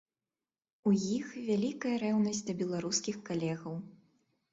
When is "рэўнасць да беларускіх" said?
2.03-3.21